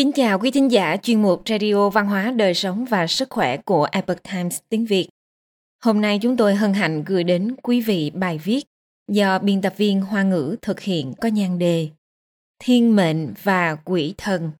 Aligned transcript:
Kính 0.00 0.12
chào 0.12 0.38
quý 0.38 0.50
thính 0.50 0.70
giả 0.70 0.96
chuyên 1.02 1.22
mục 1.22 1.42
Radio 1.46 1.88
Văn 1.88 2.06
hóa 2.06 2.30
Đời 2.36 2.54
sống 2.54 2.84
và 2.84 3.06
Sức 3.06 3.30
khỏe 3.30 3.56
của 3.56 3.88
Epoch 3.92 4.22
Times 4.22 4.58
tiếng 4.68 4.86
Việt. 4.86 5.08
Hôm 5.84 6.00
nay 6.00 6.18
chúng 6.22 6.36
tôi 6.36 6.54
hân 6.54 6.74
hạnh 6.74 7.04
gửi 7.06 7.24
đến 7.24 7.56
quý 7.62 7.80
vị 7.80 8.10
bài 8.14 8.38
viết 8.38 8.64
do 9.08 9.38
biên 9.38 9.62
tập 9.62 9.74
viên 9.76 10.00
Hoa 10.00 10.22
ngữ 10.22 10.56
thực 10.62 10.80
hiện 10.80 11.14
có 11.20 11.28
nhan 11.28 11.58
đề 11.58 11.88
Thiên 12.58 12.96
mệnh 12.96 13.34
và 13.42 13.74
quỷ 13.84 14.14
thần. 14.18 14.50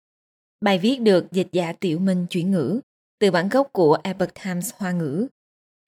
Bài 0.61 0.79
viết 0.79 1.01
được 1.01 1.31
dịch 1.31 1.47
giả 1.51 1.73
Tiểu 1.73 1.99
Minh 1.99 2.25
chuyển 2.29 2.51
ngữ 2.51 2.79
từ 3.19 3.31
bản 3.31 3.49
gốc 3.49 3.69
của 3.71 3.97
Epoch 4.03 4.43
Times 4.43 4.71
Hoa 4.77 4.91
ngữ. 4.91 5.27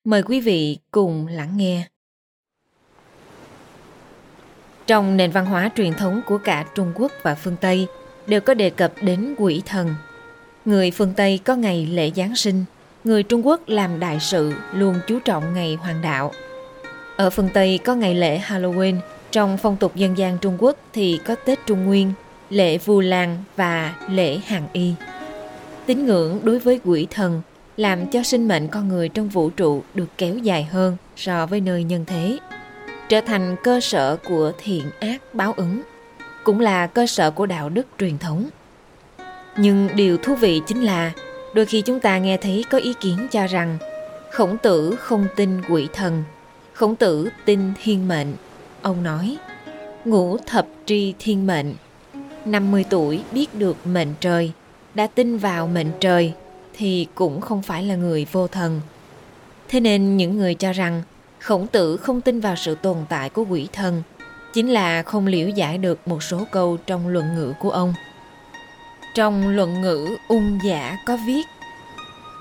Mời 0.04 0.22
quý 0.22 0.40
vị 0.40 0.78
cùng 0.90 1.26
lắng 1.26 1.56
nghe. 1.56 1.88
Trong 4.86 5.16
nền 5.16 5.30
văn 5.30 5.46
hóa 5.46 5.70
truyền 5.76 5.92
thống 5.92 6.20
của 6.26 6.38
cả 6.38 6.66
Trung 6.74 6.92
Quốc 6.94 7.12
và 7.22 7.34
phương 7.34 7.56
Tây 7.60 7.86
đều 8.26 8.40
có 8.40 8.54
đề 8.54 8.70
cập 8.70 8.92
đến 9.00 9.34
quỷ 9.38 9.62
thần. 9.66 9.94
Người 10.64 10.90
phương 10.90 11.12
Tây 11.16 11.40
có 11.44 11.56
ngày 11.56 11.86
lễ 11.86 12.10
Giáng 12.16 12.36
sinh, 12.36 12.64
người 13.04 13.22
Trung 13.22 13.46
Quốc 13.46 13.60
làm 13.66 14.00
đại 14.00 14.18
sự 14.20 14.52
luôn 14.72 14.94
chú 15.06 15.18
trọng 15.18 15.54
ngày 15.54 15.74
hoàng 15.74 16.02
đạo. 16.02 16.32
Ở 17.16 17.30
phương 17.30 17.48
Tây 17.54 17.78
có 17.84 17.94
ngày 17.94 18.14
lễ 18.14 18.40
Halloween, 18.40 18.96
trong 19.30 19.58
phong 19.58 19.76
tục 19.76 19.96
dân 19.96 20.18
gian 20.18 20.38
Trung 20.38 20.56
Quốc 20.58 20.76
thì 20.92 21.20
có 21.24 21.34
Tết 21.34 21.58
Trung 21.66 21.84
Nguyên, 21.84 22.12
lễ 22.50 22.78
Vu 22.78 23.00
Lan 23.00 23.38
và 23.56 23.94
lễ 24.08 24.38
Hàng 24.46 24.68
Y. 24.72 24.92
Tín 25.86 26.06
ngưỡng 26.06 26.40
đối 26.42 26.58
với 26.58 26.80
quỷ 26.84 27.06
thần 27.10 27.42
làm 27.76 28.06
cho 28.06 28.22
sinh 28.22 28.48
mệnh 28.48 28.68
con 28.68 28.88
người 28.88 29.08
trong 29.08 29.28
vũ 29.28 29.50
trụ 29.50 29.82
được 29.94 30.08
kéo 30.18 30.38
dài 30.38 30.64
hơn 30.64 30.96
so 31.16 31.46
với 31.46 31.60
nơi 31.60 31.84
nhân 31.84 32.04
thế 32.06 32.38
trở 33.08 33.20
thành 33.20 33.56
cơ 33.64 33.80
sở 33.80 34.16
của 34.28 34.52
thiện 34.58 34.82
ác 35.00 35.34
báo 35.34 35.52
ứng 35.56 35.82
cũng 36.44 36.60
là 36.60 36.86
cơ 36.86 37.06
sở 37.06 37.30
của 37.30 37.46
đạo 37.46 37.68
đức 37.68 37.86
truyền 37.98 38.18
thống. 38.18 38.48
Nhưng 39.56 39.88
điều 39.94 40.16
thú 40.16 40.34
vị 40.34 40.60
chính 40.66 40.82
là, 40.82 41.12
đôi 41.54 41.66
khi 41.66 41.80
chúng 41.82 42.00
ta 42.00 42.18
nghe 42.18 42.36
thấy 42.36 42.64
có 42.70 42.78
ý 42.78 42.94
kiến 43.00 43.26
cho 43.30 43.46
rằng 43.46 43.78
khổng 44.32 44.58
tử 44.58 44.96
không 44.98 45.26
tin 45.36 45.62
quỷ 45.68 45.88
thần, 45.92 46.22
khổng 46.72 46.96
tử 46.96 47.28
tin 47.44 47.72
thiên 47.82 48.08
mệnh. 48.08 48.34
Ông 48.82 49.02
nói, 49.02 49.36
ngũ 50.04 50.36
thập 50.36 50.66
tri 50.86 51.14
thiên 51.18 51.46
mệnh 51.46 51.74
50 52.44 52.84
tuổi 52.90 53.22
biết 53.32 53.54
được 53.54 53.76
mệnh 53.86 54.14
trời, 54.20 54.52
đã 54.94 55.06
tin 55.06 55.38
vào 55.38 55.66
mệnh 55.66 55.90
trời, 56.00 56.32
thì 56.74 57.06
cũng 57.14 57.40
không 57.40 57.62
phải 57.62 57.82
là 57.82 57.94
người 57.96 58.26
vô 58.32 58.48
thần. 58.48 58.80
Thế 59.68 59.80
nên 59.80 60.16
những 60.16 60.36
người 60.36 60.54
cho 60.54 60.72
rằng 60.72 61.02
khổng 61.40 61.66
tử 61.66 61.96
không 61.96 62.20
tin 62.20 62.40
vào 62.40 62.56
sự 62.56 62.74
tồn 62.74 62.96
tại 63.08 63.30
của 63.30 63.44
quỷ 63.48 63.68
thần 63.72 64.02
chính 64.54 64.70
là 64.70 65.02
không 65.02 65.26
liễu 65.26 65.48
giải 65.48 65.78
được 65.78 66.08
một 66.08 66.22
số 66.22 66.46
câu 66.50 66.76
trong 66.86 67.08
luận 67.08 67.34
ngữ 67.34 67.52
của 67.58 67.70
ông. 67.70 67.94
Trong 69.14 69.48
luận 69.48 69.82
ngữ, 69.82 70.16
ung 70.28 70.58
giả 70.64 70.96
có 71.06 71.18
viết, 71.26 71.46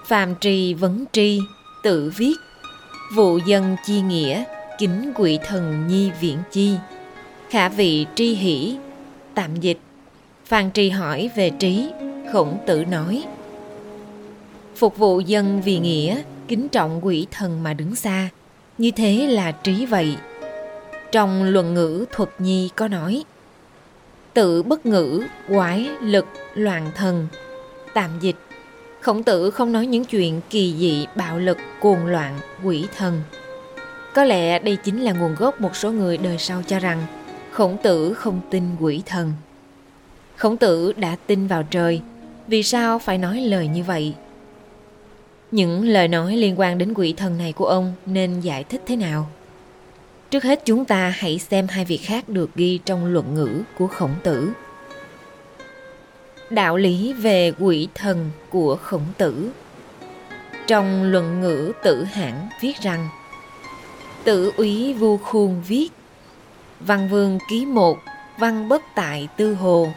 phàm 0.05 0.35
trì 0.35 0.73
vấn 0.73 1.05
tri, 1.11 1.39
tự 1.83 2.13
viết, 2.17 2.35
vụ 3.15 3.37
dân 3.37 3.75
chi 3.85 4.01
nghĩa, 4.01 4.43
kính 4.77 5.11
quỷ 5.15 5.39
thần 5.47 5.87
nhi 5.87 6.11
viện 6.21 6.37
chi. 6.51 6.71
Khả 7.49 7.69
vị 7.69 8.05
tri 8.15 8.35
hỷ, 8.35 8.77
tạm 9.33 9.55
dịch 9.55 9.79
phan 10.45 10.71
trì 10.71 10.89
hỏi 10.89 11.29
về 11.35 11.49
trí, 11.49 11.89
khổng 12.33 12.57
tử 12.67 12.85
nói, 12.85 13.23
phục 14.75 14.97
vụ 14.97 15.19
dân 15.19 15.61
vì 15.61 15.79
nghĩa, 15.79 16.21
kính 16.47 16.69
trọng 16.69 17.05
quỷ 17.05 17.27
thần 17.31 17.63
mà 17.63 17.73
đứng 17.73 17.95
xa. 17.95 18.29
Như 18.77 18.91
thế 18.91 19.27
là 19.27 19.51
trí 19.51 19.85
vậy 19.85 20.15
trong 21.13 21.43
luận 21.43 21.73
ngữ 21.73 22.05
thuật 22.11 22.29
nhi 22.39 22.69
có 22.75 22.87
nói, 22.87 23.23
tự 24.33 24.63
bất 24.63 24.85
ngữ, 24.85 25.23
quái 25.49 25.89
lực, 26.01 26.25
loạn 26.53 26.91
thần. 26.95 27.27
Tạm 27.93 28.09
dịch, 28.19 28.35
khổng 29.01 29.23
tử 29.23 29.51
không 29.51 29.71
nói 29.71 29.87
những 29.87 30.05
chuyện 30.05 30.41
kỳ 30.49 30.75
dị, 30.79 31.07
bạo 31.15 31.39
lực, 31.39 31.57
cuồng 31.79 32.05
loạn, 32.05 32.39
quỷ 32.63 32.87
thần. 32.97 33.21
Có 34.13 34.23
lẽ 34.23 34.59
đây 34.59 34.75
chính 34.75 35.01
là 35.01 35.11
nguồn 35.11 35.35
gốc 35.35 35.61
một 35.61 35.75
số 35.75 35.91
người 35.91 36.17
đời 36.17 36.37
sau 36.37 36.61
cho 36.67 36.79
rằng 36.79 37.05
khổng 37.51 37.77
tử 37.83 38.13
không 38.13 38.41
tin 38.49 38.63
quỷ 38.79 39.01
thần. 39.05 39.33
Khổng 40.35 40.57
tử 40.57 40.93
đã 40.93 41.15
tin 41.27 41.47
vào 41.47 41.63
trời, 41.63 42.01
vì 42.47 42.63
sao 42.63 42.99
phải 42.99 43.17
nói 43.17 43.41
lời 43.41 43.67
như 43.67 43.83
vậy? 43.83 44.13
Những 45.51 45.87
lời 45.87 46.07
nói 46.07 46.35
liên 46.35 46.59
quan 46.59 46.77
đến 46.77 46.93
quỷ 46.93 47.13
thần 47.17 47.37
này 47.37 47.53
của 47.53 47.65
ông 47.65 47.93
nên 48.05 48.39
giải 48.39 48.63
thích 48.63 48.81
thế 48.85 48.95
nào? 48.95 49.29
Trước 50.33 50.43
hết 50.43 50.61
chúng 50.65 50.85
ta 50.85 51.09
hãy 51.17 51.39
xem 51.39 51.67
hai 51.67 51.85
việc 51.85 51.97
khác 51.97 52.29
được 52.29 52.49
ghi 52.55 52.79
trong 52.85 53.05
luận 53.05 53.35
ngữ 53.35 53.61
của 53.77 53.87
khổng 53.87 54.15
tử. 54.23 54.51
Đạo 56.49 56.77
lý 56.77 57.13
về 57.13 57.51
quỷ 57.59 57.87
thần 57.95 58.31
của 58.49 58.75
khổng 58.75 59.05
tử. 59.17 59.49
Trong 60.67 61.03
luận 61.03 61.41
ngữ 61.41 61.71
tử 61.83 62.03
hãng 62.03 62.49
viết 62.61 62.73
rằng, 62.81 63.09
tử 64.23 64.51
úy 64.57 64.93
vu 64.93 65.17
khuôn 65.17 65.61
viết, 65.67 65.89
văn 66.79 67.09
vương 67.09 67.39
ký 67.49 67.65
một, 67.65 67.97
văn 68.39 68.69
bất 68.69 68.81
tại 68.95 69.27
tư 69.37 69.53
hồ, 69.53 69.91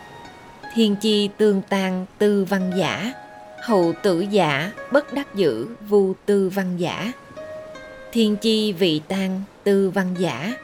thiên 0.75 0.97
chi 0.97 1.29
tương 1.37 1.63
tan 1.63 2.07
tư 2.19 2.45
văn 2.45 2.73
giả, 2.77 3.13
hậu 3.63 3.93
tử 4.03 4.21
giả 4.21 4.73
bất 4.93 5.13
đắc 5.13 5.35
dữ 5.35 5.67
vu 5.89 6.15
tư 6.27 6.49
văn 6.49 6.77
giả. 6.77 7.13
Thiên 8.13 8.37
chi 8.37 8.73
vị 8.73 9.01
tan 9.09 9.43
tư 9.67 9.91
văn 9.91 10.15
giả 10.19 10.55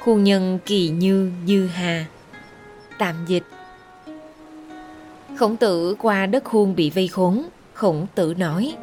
khuôn 0.00 0.24
nhân 0.24 0.58
kỳ 0.66 0.88
như 0.88 1.30
dư 1.46 1.66
hà. 1.66 2.06
Tạm 2.98 3.14
dịch. 3.26 3.42
Khổng 5.36 5.56
tử 5.56 5.96
qua 5.98 6.26
đất 6.26 6.44
khuôn 6.44 6.76
bị 6.76 6.90
vây 6.90 7.08
khốn, 7.08 7.42
khổng 7.74 8.06
tử 8.14 8.34
nói, 8.38 8.74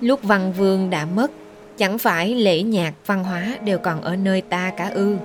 lúc 0.00 0.22
văn 0.22 0.52
vương 0.52 0.90
đã 0.90 1.06
mất, 1.06 1.30
chẳng 1.76 1.98
phải 1.98 2.34
lễ 2.34 2.62
nhạc 2.62 2.94
văn 3.06 3.24
hóa 3.24 3.56
đều 3.64 3.78
còn 3.78 4.02
ở 4.02 4.16
nơi 4.16 4.40
ta 4.40 4.72
cả 4.76 4.88
ư. 4.88 5.16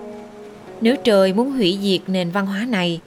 Nếu 0.82 0.96
trời 1.04 1.34
muốn 1.34 1.52
hủy 1.52 1.80
diệt 1.82 2.10
nền 2.10 2.32
văn 2.32 2.46
hóa 2.46 2.66
này, 2.70 3.00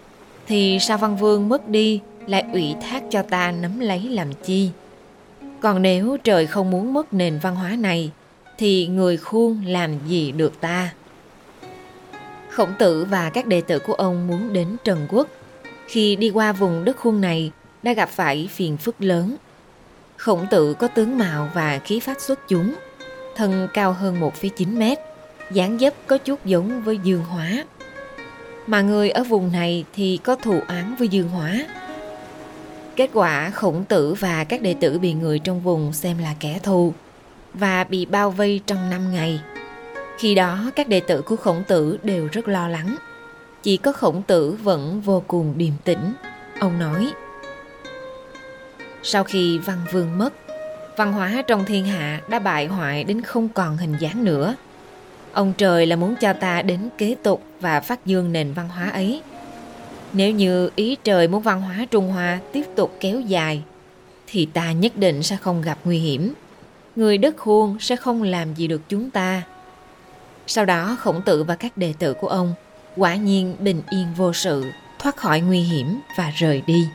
thì 0.46 0.78
sao 0.80 0.98
văn 0.98 1.16
vương 1.16 1.48
mất 1.48 1.68
đi 1.68 2.00
lại 2.26 2.44
ủy 2.52 2.74
thác 2.80 3.02
cho 3.10 3.22
ta 3.22 3.50
nắm 3.50 3.80
lấy 3.80 4.00
làm 4.00 4.32
chi? 4.32 4.70
Còn 5.60 5.82
nếu 5.82 6.16
trời 6.24 6.46
không 6.46 6.70
muốn 6.70 6.92
mất 6.92 7.12
nền 7.14 7.38
văn 7.38 7.56
hóa 7.56 7.70
này 7.70 8.10
thì 8.58 8.86
người 8.86 9.16
khuôn 9.16 9.64
làm 9.66 9.98
gì 10.06 10.32
được 10.32 10.60
ta? 10.60 10.92
Khổng 12.50 12.72
tử 12.78 13.04
và 13.10 13.30
các 13.30 13.46
đệ 13.46 13.60
tử 13.60 13.78
của 13.78 13.94
ông 13.94 14.26
muốn 14.26 14.52
đến 14.52 14.76
trần 14.84 15.06
quốc. 15.10 15.28
Khi 15.86 16.16
đi 16.16 16.30
qua 16.30 16.52
vùng 16.52 16.84
đất 16.84 16.96
khuôn 16.96 17.20
này 17.20 17.50
đã 17.82 17.92
gặp 17.92 18.08
phải 18.08 18.48
phiền 18.52 18.76
phức 18.76 18.94
lớn. 18.98 19.36
Khổng 20.16 20.46
tử 20.50 20.74
có 20.74 20.88
tướng 20.88 21.18
mạo 21.18 21.50
và 21.54 21.78
khí 21.78 22.00
phách 22.00 22.20
xuất 22.20 22.48
chúng 22.48 22.74
thân 23.36 23.68
cao 23.74 23.92
hơn 23.92 24.20
1,9 24.20 24.78
mét 24.78 24.98
dáng 25.52 25.78
dấp 25.78 25.94
có 26.06 26.18
chút 26.18 26.44
giống 26.44 26.82
với 26.82 26.98
dương 26.98 27.24
hóa. 27.24 27.64
Mà 28.66 28.80
người 28.80 29.10
ở 29.10 29.24
vùng 29.24 29.52
này 29.52 29.84
thì 29.94 30.18
có 30.22 30.36
thù 30.36 30.60
án 30.66 30.96
với 30.98 31.08
dương 31.08 31.28
hóa. 31.28 31.66
Kết 32.96 33.10
quả 33.12 33.50
khổng 33.50 33.84
tử 33.84 34.14
và 34.14 34.44
các 34.44 34.62
đệ 34.62 34.74
tử 34.74 34.98
bị 34.98 35.12
người 35.12 35.38
trong 35.38 35.60
vùng 35.60 35.92
xem 35.92 36.18
là 36.18 36.34
kẻ 36.40 36.58
thù 36.62 36.92
và 37.54 37.84
bị 37.84 38.06
bao 38.06 38.30
vây 38.30 38.60
trong 38.66 38.90
5 38.90 39.12
ngày. 39.12 39.40
Khi 40.18 40.34
đó 40.34 40.70
các 40.76 40.88
đệ 40.88 41.00
tử 41.00 41.22
của 41.22 41.36
khổng 41.36 41.62
tử 41.68 41.98
đều 42.02 42.28
rất 42.32 42.48
lo 42.48 42.68
lắng. 42.68 42.96
Chỉ 43.62 43.76
có 43.76 43.92
khổng 43.92 44.22
tử 44.22 44.56
vẫn 44.62 45.00
vô 45.00 45.22
cùng 45.26 45.54
điềm 45.56 45.72
tĩnh. 45.84 46.12
Ông 46.60 46.78
nói 46.78 47.12
Sau 49.02 49.24
khi 49.24 49.58
văn 49.58 49.78
vương 49.92 50.18
mất, 50.18 50.34
văn 50.96 51.12
hóa 51.12 51.42
trong 51.46 51.64
thiên 51.64 51.86
hạ 51.86 52.20
đã 52.28 52.38
bại 52.38 52.66
hoại 52.66 53.04
đến 53.04 53.20
không 53.20 53.48
còn 53.48 53.76
hình 53.76 53.96
dáng 54.00 54.24
nữa. 54.24 54.54
Ông 55.32 55.52
trời 55.58 55.86
là 55.86 55.96
muốn 55.96 56.14
cho 56.20 56.32
ta 56.32 56.62
đến 56.62 56.88
kế 56.98 57.16
tục 57.22 57.42
và 57.60 57.80
phát 57.80 58.06
dương 58.06 58.32
nền 58.32 58.52
văn 58.52 58.68
hóa 58.68 58.88
ấy– 58.90 59.22
nếu 60.16 60.30
như 60.30 60.70
ý 60.76 60.96
trời 61.04 61.28
muốn 61.28 61.42
văn 61.42 61.60
hóa 61.60 61.86
Trung 61.90 62.08
Hoa 62.08 62.40
tiếp 62.52 62.64
tục 62.76 62.96
kéo 63.00 63.20
dài, 63.20 63.62
thì 64.26 64.46
ta 64.46 64.72
nhất 64.72 64.96
định 64.96 65.22
sẽ 65.22 65.36
không 65.36 65.62
gặp 65.62 65.78
nguy 65.84 65.98
hiểm. 65.98 66.34
Người 66.96 67.18
đất 67.18 67.36
khuôn 67.36 67.76
sẽ 67.80 67.96
không 67.96 68.22
làm 68.22 68.54
gì 68.54 68.66
được 68.66 68.82
chúng 68.88 69.10
ta. 69.10 69.42
Sau 70.46 70.64
đó 70.64 70.96
khổng 71.00 71.22
tử 71.22 71.42
và 71.44 71.54
các 71.54 71.76
đệ 71.76 71.94
tử 71.98 72.14
của 72.14 72.28
ông 72.28 72.54
quả 72.96 73.14
nhiên 73.14 73.56
bình 73.60 73.82
yên 73.90 74.06
vô 74.16 74.32
sự, 74.32 74.64
thoát 74.98 75.16
khỏi 75.16 75.40
nguy 75.40 75.60
hiểm 75.60 76.00
và 76.18 76.32
rời 76.36 76.62
đi. 76.66 76.86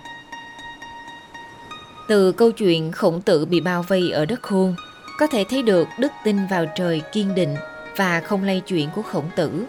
Từ 2.07 2.31
câu 2.31 2.51
chuyện 2.51 2.91
khổng 2.91 3.21
tử 3.21 3.45
bị 3.45 3.61
bao 3.61 3.83
vây 3.87 4.11
ở 4.11 4.25
đất 4.25 4.41
khuôn, 4.41 4.75
có 5.19 5.27
thể 5.27 5.43
thấy 5.49 5.63
được 5.63 5.87
đức 5.99 6.11
tin 6.23 6.47
vào 6.47 6.65
trời 6.75 7.01
kiên 7.11 7.35
định 7.35 7.55
và 7.95 8.21
không 8.21 8.43
lay 8.43 8.59
chuyển 8.59 8.89
của 8.95 9.01
khổng 9.01 9.29
tử. 9.35 9.65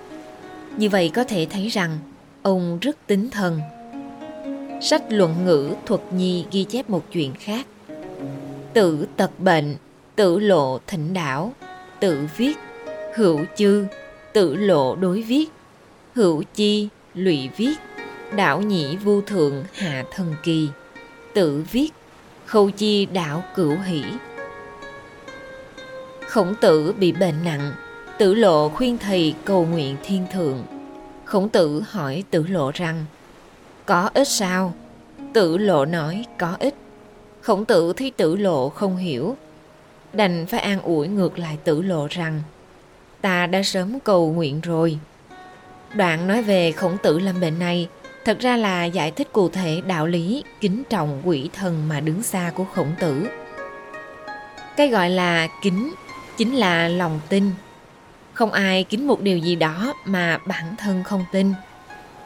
Như 0.76 0.88
vậy 0.88 1.10
có 1.14 1.24
thể 1.24 1.46
thấy 1.50 1.68
rằng 1.68 1.98
ông 2.42 2.78
rất 2.80 3.06
tính 3.06 3.30
thần. 3.30 3.60
Sách 4.82 5.02
luận 5.08 5.44
ngữ 5.44 5.74
thuật 5.86 6.00
nhi 6.12 6.44
ghi 6.50 6.64
chép 6.64 6.90
một 6.90 7.04
chuyện 7.12 7.34
khác. 7.34 7.66
Tử 8.72 9.06
tật 9.16 9.40
bệnh, 9.40 9.76
tự 10.20 10.38
lộ 10.38 10.78
thỉnh 10.86 11.14
đảo, 11.14 11.52
tự 12.00 12.26
viết, 12.36 12.58
hữu 13.14 13.40
chư, 13.56 13.86
tự 14.32 14.54
lộ 14.54 14.96
đối 14.96 15.22
viết, 15.22 15.50
hữu 16.14 16.42
chi, 16.54 16.88
lụy 17.14 17.50
viết, 17.56 17.74
đảo 18.36 18.60
nhĩ 18.60 18.96
vu 18.96 19.20
thượng 19.20 19.64
hạ 19.72 20.04
thần 20.10 20.34
kỳ. 20.42 20.68
tự 21.34 21.64
viết, 21.72 21.88
khâu 22.46 22.70
chi 22.70 23.06
đạo 23.06 23.42
cửu 23.54 23.76
hỷ. 23.84 24.02
Khổng 26.28 26.54
tử 26.60 26.94
bị 26.98 27.12
bệnh 27.12 27.44
nặng, 27.44 27.72
tử 28.18 28.34
lộ 28.34 28.68
khuyên 28.68 28.98
thầy 28.98 29.34
cầu 29.44 29.66
nguyện 29.66 29.96
thiên 30.02 30.26
thượng. 30.32 30.64
Khổng 31.24 31.48
tử 31.48 31.82
hỏi 31.88 32.24
tử 32.30 32.46
lộ 32.46 32.70
rằng, 32.74 33.04
có 33.86 34.10
ích 34.14 34.28
sao? 34.28 34.74
Tử 35.32 35.58
lộ 35.58 35.84
nói 35.84 36.24
có 36.38 36.56
ích. 36.60 36.74
Khổng 37.40 37.64
tử 37.64 37.92
thấy 37.96 38.10
tử 38.10 38.36
lộ 38.36 38.68
không 38.68 38.96
hiểu, 38.96 39.36
đành 40.12 40.46
phải 40.46 40.60
an 40.60 40.82
ủi 40.82 41.08
ngược 41.08 41.38
lại 41.38 41.58
tử 41.64 41.82
lộ 41.82 42.06
rằng, 42.10 42.42
ta 43.20 43.46
đã 43.46 43.62
sớm 43.62 44.00
cầu 44.00 44.32
nguyện 44.32 44.60
rồi. 44.60 44.98
Đoạn 45.94 46.26
nói 46.26 46.42
về 46.42 46.72
khổng 46.72 46.96
tử 47.02 47.18
lâm 47.18 47.40
bệnh 47.40 47.58
này, 47.58 47.88
thật 48.24 48.38
ra 48.40 48.56
là 48.56 48.84
giải 48.84 49.10
thích 49.10 49.28
cụ 49.32 49.48
thể 49.48 49.80
đạo 49.86 50.06
lý 50.06 50.44
kính 50.60 50.82
trọng 50.90 51.22
quỷ 51.24 51.50
thần 51.52 51.88
mà 51.88 52.00
đứng 52.00 52.22
xa 52.22 52.52
của 52.54 52.64
khổng 52.64 52.92
tử. 53.00 53.28
Cái 54.76 54.88
gọi 54.88 55.10
là 55.10 55.48
kính 55.62 55.94
chính 56.36 56.54
là 56.54 56.88
lòng 56.88 57.20
tin. 57.28 57.50
Không 58.32 58.52
ai 58.52 58.84
kính 58.84 59.06
một 59.06 59.20
điều 59.20 59.38
gì 59.38 59.56
đó 59.56 59.94
mà 60.04 60.38
bản 60.46 60.76
thân 60.78 61.02
không 61.04 61.24
tin. 61.32 61.52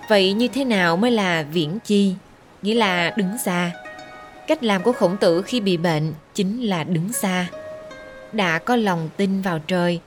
Vậy 0.08 0.32
như 0.32 0.48
thế 0.48 0.64
nào 0.64 0.96
mới 0.96 1.10
là 1.10 1.42
viễn 1.42 1.78
chi, 1.84 2.14
nghĩa 2.62 2.74
là 2.74 3.10
đứng 3.16 3.38
xa? 3.44 3.70
Cách 4.46 4.62
làm 4.62 4.82
của 4.82 4.92
khổng 4.92 5.16
tử 5.16 5.42
khi 5.42 5.60
bị 5.60 5.76
bệnh 5.76 6.12
chính 6.34 6.62
là 6.62 6.84
đứng 6.84 7.12
xa. 7.12 7.46
Đã 8.34 8.58
có 8.58 8.76
lòng 8.76 9.08
tin 9.16 9.42
vào 9.42 9.58
trời, 9.58 10.00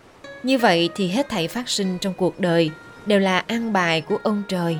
như 0.44 0.58
vậy 0.58 0.90
thì 0.96 1.08
hết 1.08 1.30
thảy 1.30 1.48
phát 1.48 1.70
sinh 1.70 1.98
trong 1.98 2.14
cuộc 2.14 2.40
đời 2.40 2.72
đều 3.06 3.20
là 3.20 3.40
an 3.40 3.74
bài 3.74 4.02
của 4.02 4.18
ông 4.24 4.44
trời. 4.48 4.78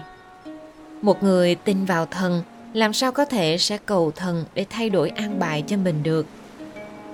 Một 1.02 1.24
người 1.24 1.56
tin 1.56 1.86
vào 1.86 2.06
thần 2.06 2.42
làm 2.74 2.94
sao 2.94 3.12
có 3.12 3.26
thể 3.26 3.58
sẽ 3.58 3.78
cầu 3.86 4.12
thần 4.12 4.46
để 4.54 4.66
thay 4.70 4.90
đổi 4.90 5.10
an 5.10 5.40
bài 5.40 5.64
cho 5.68 5.78
mình 5.78 6.04
được. 6.04 6.26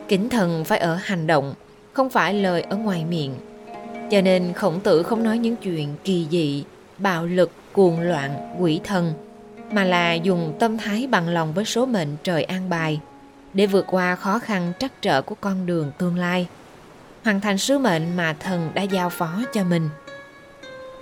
Kính 0.07 0.29
thần 0.29 0.63
phải 0.63 0.79
ở 0.79 0.95
hành 0.95 1.27
động, 1.27 1.53
không 1.93 2.09
phải 2.09 2.33
lời 2.33 2.61
ở 2.61 2.77
ngoài 2.77 3.05
miệng. 3.09 3.35
Cho 4.11 4.21
nên 4.21 4.53
khổng 4.53 4.79
tử 4.79 5.03
không 5.03 5.23
nói 5.23 5.37
những 5.37 5.55
chuyện 5.55 5.95
kỳ 6.03 6.27
dị, 6.31 6.63
bạo 6.97 7.25
lực, 7.25 7.51
cuồng 7.73 7.99
loạn, 7.99 8.55
quỷ 8.59 8.79
thần, 8.83 9.13
mà 9.71 9.83
là 9.83 10.13
dùng 10.13 10.53
tâm 10.59 10.77
thái 10.77 11.07
bằng 11.07 11.29
lòng 11.29 11.53
với 11.53 11.65
số 11.65 11.85
mệnh 11.85 12.09
trời 12.23 12.43
an 12.43 12.69
bài 12.69 12.99
để 13.53 13.65
vượt 13.65 13.85
qua 13.87 14.15
khó 14.15 14.39
khăn 14.39 14.73
trắc 14.79 15.01
trở 15.01 15.21
của 15.21 15.35
con 15.41 15.65
đường 15.65 15.91
tương 15.97 16.17
lai, 16.17 16.47
hoàn 17.23 17.41
thành 17.41 17.57
sứ 17.57 17.77
mệnh 17.77 18.15
mà 18.17 18.33
thần 18.39 18.71
đã 18.73 18.81
giao 18.81 19.09
phó 19.09 19.41
cho 19.53 19.63
mình. 19.63 19.89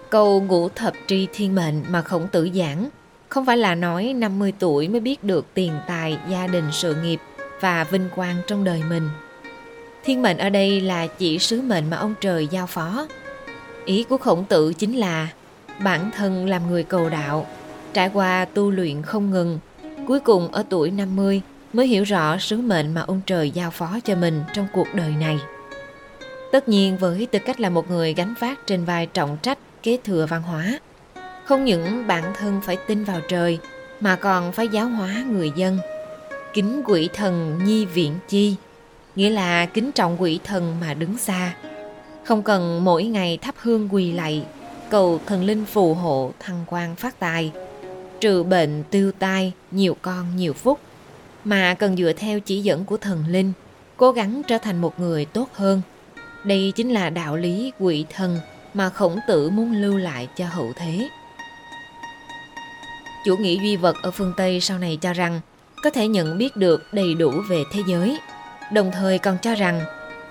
Câu 0.09 0.41
ngũ 0.41 0.69
thập 0.69 0.93
tri 1.07 1.27
thiên 1.33 1.55
mệnh 1.55 1.83
mà 1.89 2.01
khổng 2.01 2.27
tử 2.27 2.49
giảng 2.55 2.89
không 3.29 3.45
phải 3.45 3.57
là 3.57 3.75
nói 3.75 4.13
50 4.13 4.53
tuổi 4.59 4.87
mới 4.87 4.99
biết 4.99 5.23
được 5.23 5.45
tiền 5.53 5.73
tài, 5.87 6.17
gia 6.29 6.47
đình, 6.47 6.65
sự 6.71 6.95
nghiệp 6.95 7.19
và 7.59 7.83
vinh 7.83 8.09
quang 8.15 8.35
trong 8.47 8.63
đời 8.63 8.83
mình. 8.89 9.09
Thiên 10.03 10.21
mệnh 10.21 10.37
ở 10.37 10.49
đây 10.49 10.81
là 10.81 11.07
chỉ 11.07 11.39
sứ 11.39 11.61
mệnh 11.61 11.89
mà 11.89 11.97
ông 11.97 12.13
trời 12.21 12.47
giao 12.47 12.67
phó. 12.67 13.07
Ý 13.85 14.03
của 14.03 14.17
khổng 14.17 14.45
tử 14.45 14.73
chính 14.73 14.97
là 14.97 15.27
bản 15.83 16.11
thân 16.11 16.49
làm 16.49 16.69
người 16.69 16.83
cầu 16.83 17.09
đạo, 17.09 17.47
trải 17.93 18.09
qua 18.13 18.45
tu 18.45 18.71
luyện 18.71 19.01
không 19.01 19.31
ngừng, 19.31 19.59
cuối 20.07 20.19
cùng 20.19 20.51
ở 20.51 20.63
tuổi 20.69 20.91
50 20.91 21.41
mới 21.73 21.87
hiểu 21.87 22.03
rõ 22.03 22.37
sứ 22.37 22.57
mệnh 22.57 22.93
mà 22.93 23.01
ông 23.01 23.21
trời 23.25 23.51
giao 23.51 23.71
phó 23.71 23.99
cho 24.03 24.15
mình 24.15 24.43
trong 24.53 24.67
cuộc 24.73 24.87
đời 24.93 25.11
này. 25.19 25.39
Tất 26.51 26.69
nhiên 26.69 26.97
với 26.97 27.27
tư 27.31 27.39
cách 27.45 27.59
là 27.59 27.69
một 27.69 27.91
người 27.91 28.13
gánh 28.13 28.33
vác 28.39 28.67
trên 28.67 28.85
vai 28.85 29.05
trọng 29.05 29.37
trách 29.41 29.57
kế 29.83 29.97
thừa 30.03 30.25
văn 30.25 30.41
hóa. 30.41 30.79
Không 31.45 31.65
những 31.65 32.07
bản 32.07 32.23
thân 32.39 32.61
phải 32.65 32.77
tin 32.87 33.03
vào 33.03 33.21
trời 33.27 33.59
mà 33.99 34.15
còn 34.15 34.51
phải 34.51 34.67
giáo 34.67 34.87
hóa 34.87 35.23
người 35.31 35.51
dân. 35.55 35.79
Kính 36.53 36.81
quỷ 36.85 37.09
thần 37.13 37.59
nhi 37.63 37.85
viện 37.85 38.15
chi, 38.27 38.55
nghĩa 39.15 39.29
là 39.29 39.65
kính 39.65 39.91
trọng 39.91 40.21
quỷ 40.21 40.39
thần 40.43 40.77
mà 40.81 40.93
đứng 40.93 41.17
xa. 41.17 41.55
Không 42.23 42.43
cần 42.43 42.83
mỗi 42.83 43.03
ngày 43.03 43.37
thắp 43.41 43.55
hương 43.57 43.89
quỳ 43.91 44.11
lạy, 44.11 44.43
cầu 44.89 45.19
thần 45.25 45.43
linh 45.43 45.65
phù 45.65 45.93
hộ 45.93 46.31
thăng 46.39 46.63
quan 46.67 46.95
phát 46.95 47.19
tài, 47.19 47.51
trừ 48.19 48.43
bệnh 48.43 48.83
tiêu 48.91 49.11
tai, 49.19 49.51
nhiều 49.71 49.97
con 50.01 50.35
nhiều 50.35 50.53
phúc, 50.53 50.79
mà 51.43 51.73
cần 51.73 51.97
dựa 51.97 52.13
theo 52.13 52.39
chỉ 52.39 52.61
dẫn 52.61 52.85
của 52.85 52.97
thần 52.97 53.23
linh, 53.27 53.53
cố 53.97 54.11
gắng 54.11 54.41
trở 54.47 54.57
thành 54.57 54.81
một 54.81 54.99
người 54.99 55.25
tốt 55.25 55.49
hơn. 55.53 55.81
Đây 56.43 56.73
chính 56.75 56.89
là 56.89 57.09
đạo 57.09 57.35
lý 57.35 57.71
quỷ 57.79 58.05
thần 58.09 58.39
mà 58.73 58.89
khổng 58.89 59.19
tử 59.27 59.49
muốn 59.49 59.73
lưu 59.81 59.97
lại 59.97 60.27
cho 60.35 60.45
hậu 60.45 60.73
thế. 60.75 61.09
Chủ 63.25 63.37
nghĩa 63.37 63.55
duy 63.55 63.75
vật 63.75 63.95
ở 64.03 64.11
phương 64.11 64.33
Tây 64.37 64.59
sau 64.61 64.79
này 64.79 64.97
cho 65.01 65.13
rằng 65.13 65.41
có 65.83 65.89
thể 65.89 66.07
nhận 66.07 66.37
biết 66.37 66.57
được 66.57 66.93
đầy 66.93 67.13
đủ 67.13 67.31
về 67.49 67.63
thế 67.73 67.81
giới, 67.87 68.19
đồng 68.71 68.91
thời 68.91 69.17
còn 69.17 69.37
cho 69.41 69.55
rằng 69.55 69.81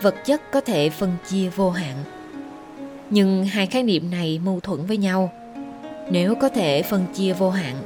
vật 0.02 0.14
chất 0.24 0.50
có 0.52 0.60
thể 0.60 0.90
phân 0.90 1.16
chia 1.28 1.48
vô 1.48 1.70
hạn. 1.70 1.96
Nhưng 3.10 3.44
hai 3.44 3.66
khái 3.66 3.82
niệm 3.82 4.10
này 4.10 4.40
mâu 4.44 4.60
thuẫn 4.60 4.86
với 4.86 4.96
nhau. 4.96 5.32
Nếu 6.10 6.34
có 6.34 6.48
thể 6.48 6.82
phân 6.82 7.06
chia 7.14 7.32
vô 7.32 7.50
hạn, 7.50 7.76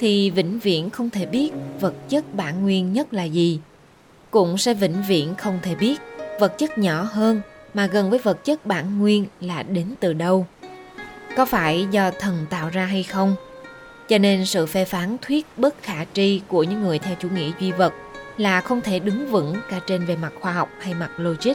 thì 0.00 0.30
vĩnh 0.30 0.58
viễn 0.58 0.90
không 0.90 1.10
thể 1.10 1.26
biết 1.26 1.50
vật 1.80 1.94
chất 2.08 2.34
bản 2.34 2.62
nguyên 2.62 2.92
nhất 2.92 3.14
là 3.14 3.24
gì. 3.24 3.60
Cũng 4.30 4.58
sẽ 4.58 4.74
vĩnh 4.74 5.02
viễn 5.08 5.34
không 5.34 5.58
thể 5.62 5.74
biết 5.74 6.00
vật 6.40 6.58
chất 6.58 6.78
nhỏ 6.78 7.02
hơn 7.12 7.40
mà 7.74 7.86
gần 7.86 8.10
với 8.10 8.18
vật 8.18 8.44
chất 8.44 8.66
bản 8.66 8.98
nguyên 8.98 9.26
là 9.40 9.62
đến 9.62 9.94
từ 10.00 10.12
đâu. 10.12 10.46
Có 11.36 11.44
phải 11.44 11.86
do 11.90 12.10
thần 12.20 12.46
tạo 12.50 12.68
ra 12.68 12.84
hay 12.84 13.02
không? 13.02 13.34
Cho 14.08 14.18
nên 14.18 14.46
sự 14.46 14.66
phê 14.66 14.84
phán 14.84 15.16
thuyết 15.22 15.46
bất 15.56 15.82
khả 15.82 16.04
tri 16.12 16.40
của 16.48 16.62
những 16.62 16.82
người 16.82 16.98
theo 16.98 17.16
chủ 17.20 17.28
nghĩa 17.28 17.50
duy 17.60 17.72
vật 17.72 17.92
là 18.36 18.60
không 18.60 18.80
thể 18.80 18.98
đứng 18.98 19.30
vững 19.30 19.56
cả 19.70 19.80
trên 19.86 20.06
về 20.06 20.16
mặt 20.16 20.32
khoa 20.40 20.52
học 20.52 20.68
hay 20.80 20.94
mặt 20.94 21.10
logic. 21.16 21.54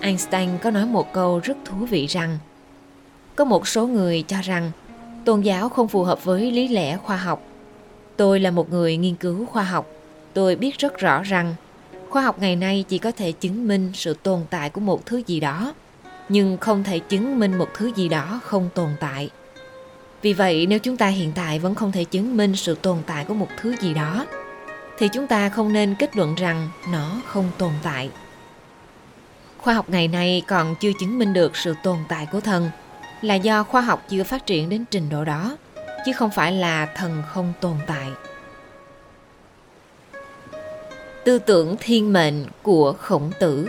Einstein 0.00 0.50
có 0.62 0.70
nói 0.70 0.86
một 0.86 1.12
câu 1.12 1.40
rất 1.44 1.56
thú 1.64 1.76
vị 1.76 2.06
rằng, 2.06 2.38
có 3.36 3.44
một 3.44 3.68
số 3.68 3.86
người 3.86 4.24
cho 4.28 4.36
rằng 4.42 4.70
tôn 5.24 5.40
giáo 5.40 5.68
không 5.68 5.88
phù 5.88 6.04
hợp 6.04 6.24
với 6.24 6.50
lý 6.50 6.68
lẽ 6.68 6.96
khoa 6.96 7.16
học. 7.16 7.42
Tôi 8.16 8.40
là 8.40 8.50
một 8.50 8.70
người 8.70 8.96
nghiên 8.96 9.14
cứu 9.14 9.46
khoa 9.46 9.62
học. 9.62 9.86
Tôi 10.34 10.56
biết 10.56 10.78
rất 10.78 10.98
rõ 10.98 11.22
rằng, 11.22 11.54
khoa 12.08 12.22
học 12.22 12.38
ngày 12.40 12.56
nay 12.56 12.84
chỉ 12.88 12.98
có 12.98 13.12
thể 13.12 13.32
chứng 13.32 13.68
minh 13.68 13.90
sự 13.94 14.14
tồn 14.22 14.40
tại 14.50 14.70
của 14.70 14.80
một 14.80 15.06
thứ 15.06 15.22
gì 15.26 15.40
đó, 15.40 15.74
nhưng 16.28 16.56
không 16.56 16.84
thể 16.84 16.98
chứng 16.98 17.38
minh 17.38 17.58
một 17.58 17.68
thứ 17.74 17.92
gì 17.96 18.08
đó 18.08 18.40
không 18.44 18.68
tồn 18.74 18.88
tại. 19.00 19.30
Vì 20.22 20.32
vậy, 20.32 20.66
nếu 20.66 20.78
chúng 20.78 20.96
ta 20.96 21.06
hiện 21.06 21.32
tại 21.34 21.58
vẫn 21.58 21.74
không 21.74 21.92
thể 21.92 22.04
chứng 22.04 22.36
minh 22.36 22.56
sự 22.56 22.74
tồn 22.74 22.98
tại 23.06 23.24
của 23.24 23.34
một 23.34 23.48
thứ 23.60 23.74
gì 23.80 23.94
đó, 23.94 24.26
thì 24.98 25.08
chúng 25.08 25.26
ta 25.26 25.48
không 25.48 25.72
nên 25.72 25.94
kết 25.94 26.16
luận 26.16 26.34
rằng 26.34 26.68
nó 26.92 27.20
không 27.26 27.50
tồn 27.58 27.72
tại. 27.82 28.10
Khoa 29.58 29.74
học 29.74 29.90
ngày 29.90 30.08
nay 30.08 30.42
còn 30.46 30.74
chưa 30.80 30.90
chứng 31.00 31.18
minh 31.18 31.32
được 31.32 31.56
sự 31.56 31.74
tồn 31.82 31.96
tại 32.08 32.26
của 32.32 32.40
thần 32.40 32.70
là 33.22 33.34
do 33.34 33.62
khoa 33.62 33.80
học 33.80 34.04
chưa 34.08 34.24
phát 34.24 34.46
triển 34.46 34.68
đến 34.68 34.84
trình 34.90 35.08
độ 35.08 35.24
đó 35.24 35.56
chứ 36.06 36.12
không 36.12 36.30
phải 36.30 36.52
là 36.52 36.86
thần 36.86 37.22
không 37.28 37.52
tồn 37.60 37.76
tại 37.86 38.08
Tư 41.24 41.38
tưởng 41.38 41.76
thiên 41.80 42.12
mệnh 42.12 42.44
của 42.62 42.92
khổng 42.92 43.30
tử 43.40 43.68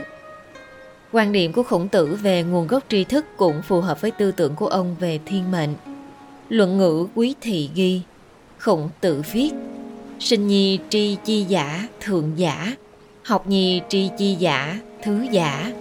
Quan 1.14 1.32
điểm 1.32 1.54
của 1.54 1.64
khổng 1.64 1.88
tử 1.88 2.16
về 2.22 2.44
nguồn 2.44 2.68
gốc 2.68 2.84
tri 2.90 3.04
thức 3.04 3.26
cũng 3.38 3.62
phù 3.62 3.82
hợp 3.82 4.02
với 4.02 4.12
tư 4.12 4.32
tưởng 4.32 4.56
của 4.56 4.68
ông 4.68 4.96
về 5.00 5.20
thiên 5.26 5.52
mệnh. 5.52 5.76
Luận 6.50 6.78
ngữ 6.78 7.08
quý 7.16 7.36
thị 7.42 7.70
ghi, 7.76 8.02
khổng 8.58 8.90
tử 9.02 9.24
viết, 9.34 9.52
sinh 10.20 10.48
nhi 10.48 10.80
tri 10.90 11.18
chi 11.26 11.46
giả, 11.48 11.88
thượng 12.00 12.32
giả, 12.36 12.76
học 13.24 13.48
nhi 13.48 13.82
tri 13.90 14.10
chi 14.18 14.36
giả, 14.40 14.80
thứ 15.04 15.26
giả, 15.32 15.72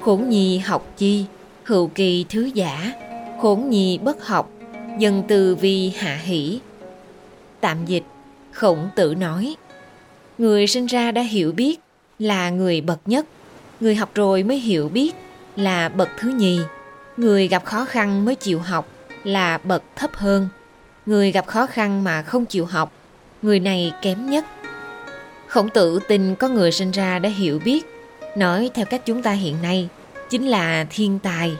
khổng 0.00 0.28
nhi 0.28 0.58
học 0.58 0.92
chi, 0.96 1.24
hữu 1.64 1.86
kỳ 1.86 2.24
thứ 2.28 2.50
giả, 2.54 2.92
khốn 3.40 3.70
nhi 3.70 3.98
bất 3.98 4.26
học, 4.26 4.50
dân 4.98 5.22
từ 5.28 5.54
vi 5.54 5.92
hạ 5.98 6.16
hỷ. 6.22 6.60
Tạm 7.60 7.86
dịch, 7.86 8.04
khổng 8.52 8.88
tử 8.96 9.14
nói, 9.14 9.56
người 10.38 10.66
sinh 10.66 10.86
ra 10.86 11.10
đã 11.12 11.22
hiểu 11.22 11.52
biết 11.52 11.80
là 12.18 12.50
người 12.50 12.80
bậc 12.80 13.00
nhất. 13.06 13.26
Người 13.80 13.94
học 13.94 14.10
rồi 14.14 14.42
mới 14.42 14.58
hiểu 14.58 14.88
biết 14.88 15.14
là 15.56 15.88
bậc 15.88 16.08
thứ 16.18 16.28
nhì. 16.28 16.60
Người 17.16 17.48
gặp 17.48 17.64
khó 17.64 17.84
khăn 17.84 18.24
mới 18.24 18.34
chịu 18.34 18.58
học 18.58 18.88
là 19.24 19.58
bậc 19.58 19.82
thấp 19.96 20.10
hơn. 20.14 20.48
Người 21.06 21.32
gặp 21.32 21.46
khó 21.46 21.66
khăn 21.66 22.04
mà 22.04 22.22
không 22.22 22.46
chịu 22.46 22.64
học 22.64 22.92
người 23.44 23.60
này 23.60 23.92
kém 24.02 24.30
nhất. 24.30 24.44
Khổng 25.46 25.68
tử 25.68 25.98
tin 26.08 26.34
có 26.34 26.48
người 26.48 26.72
sinh 26.72 26.90
ra 26.90 27.18
đã 27.18 27.28
hiểu 27.28 27.58
biết 27.64 27.86
nói 28.36 28.70
theo 28.74 28.86
cách 28.86 29.02
chúng 29.06 29.22
ta 29.22 29.30
hiện 29.32 29.62
nay 29.62 29.88
chính 30.30 30.46
là 30.46 30.86
thiên 30.90 31.18
tài 31.18 31.56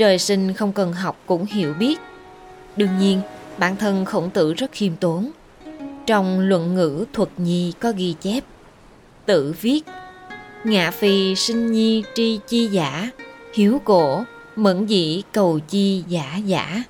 trời 0.00 0.18
sinh 0.18 0.52
không 0.54 0.72
cần 0.72 0.92
học 0.92 1.20
cũng 1.26 1.44
hiểu 1.44 1.74
biết. 1.74 2.00
Đương 2.76 2.98
nhiên 2.98 3.20
bản 3.58 3.76
thân 3.76 4.04
khổng 4.04 4.30
tử 4.30 4.54
rất 4.54 4.72
khiêm 4.72 4.96
tốn. 4.96 5.30
Trong 6.06 6.40
luận 6.40 6.74
ngữ 6.74 7.04
thuật 7.12 7.28
nhi 7.36 7.72
có 7.80 7.92
ghi 7.96 8.14
chép 8.20 8.44
Tự 9.26 9.54
viết 9.60 9.80
Ngạ 10.64 10.90
phi 10.90 11.34
sinh 11.34 11.72
nhi 11.72 12.04
tri 12.14 12.40
chi 12.46 12.66
giả 12.66 13.10
Hiếu 13.54 13.80
cổ 13.84 14.24
mẫn 14.56 14.86
dĩ 14.86 15.22
cầu 15.32 15.58
chi 15.68 16.04
giả 16.08 16.36
giả. 16.36 16.82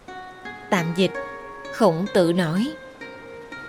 Tạm 0.71 0.87
dịch 0.97 1.13
Khổng 1.75 2.07
Tử 2.15 2.33
nói 2.33 2.71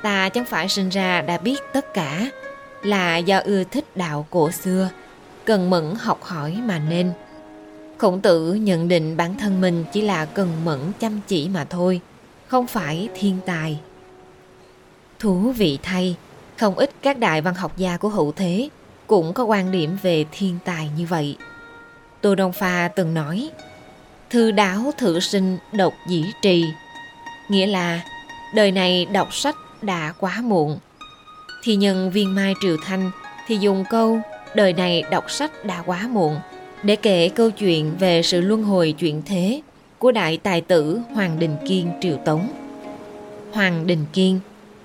ta 0.02 0.30
chẳng 0.30 0.46
phải 0.46 0.70
sinh 0.70 0.90
ra 0.90 1.22
đã 1.22 1.38
biết 1.38 1.60
tất 1.74 1.94
cả, 1.94 2.30
là 2.84 3.18
do 3.18 3.40
ưa 3.46 3.64
thích 3.64 3.86
đạo 3.96 4.26
cổ 4.30 4.52
xưa, 4.52 4.90
cần 5.46 5.70
mẫn 5.70 5.94
học 6.00 6.24
hỏi 6.24 6.58
mà 6.66 6.80
nên. 6.90 7.14
Khổng 8.01 8.22
tử 8.22 8.53
nhận 8.53 8.88
định 8.88 9.17
bản 9.17 9.38
thân 9.38 9.62
mình 9.62 9.86
chỉ 9.93 10.01
là 10.01 10.25
cần 10.25 10.65
mẫn 10.65 10.79
chăm 11.00 11.20
chỉ 11.27 11.50
mà 11.50 11.65
thôi, 11.65 12.01
không 12.48 12.67
phải 12.67 13.10
thiên 13.15 13.38
tài. 13.46 13.79
Thú 15.20 15.51
vị 15.51 15.79
thay, 15.84 16.15
không 16.58 16.75
ít 16.75 16.91
các 17.01 17.20
đại 17.20 17.41
văn 17.41 17.53
học 17.53 17.77
gia 17.77 17.98
của 17.98 18.10
hậu 18.10 18.31
thế 18.31 18.70
cũng 19.08 19.34
có 19.34 19.43
quan 19.43 19.72
điểm 19.72 19.98
về 20.01 20.25
thiên 20.31 20.58
tài 20.65 20.89
như 20.98 21.05
vậy. 21.05 21.38
Tô 22.22 22.36
Đông 22.36 22.53
Pha 22.53 22.89
từng 22.96 23.13
nói, 23.13 23.50
thư 24.29 24.51
đáo 24.51 24.91
thử 24.98 25.20
sinh 25.20 25.58
độc 25.72 25.93
dĩ 26.08 26.25
trì, 26.41 26.65
nghĩa 27.50 27.67
là 27.67 28.01
đời 28.55 28.72
này 28.72 29.05
đọc 29.05 29.34
sách 29.34 29.55
đã 29.81 30.13
quá 30.20 30.41
muộn. 30.43 30.79
Thì 31.63 31.75
nhân 31.75 32.12
viên 32.12 32.36
Mai 32.36 32.53
Triều 32.62 32.77
Thanh 32.86 33.12
thì 33.48 33.58
dùng 33.58 33.84
câu 33.89 34.20
đời 34.55 34.74
này 34.74 35.03
đọc 35.12 35.31
sách 35.31 35.65
đã 35.65 35.81
quá 35.86 36.08
muộn 36.12 36.39
để 36.84 36.96
kể 36.96 37.30
câu 37.30 37.52
chuyện 37.52 37.92
về 38.00 38.24
sự 38.24 38.42
luân 38.42 38.64
hồi 38.64 38.96
chuyện 39.00 39.22
thế 39.26 39.62
của 40.00 40.12
đại 40.12 40.38
tài 40.38 40.62
tử 40.62 41.00
Hoàng 41.14 41.40
Đình 41.40 41.56
Kiên 41.68 41.92
Triều 42.02 42.18
Tống. 42.26 42.48
Hoàng 43.52 43.88
Đình 43.88 44.06
Kiên, 44.14 44.40